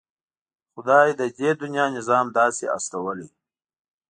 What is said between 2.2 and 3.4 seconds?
داسې هستولی.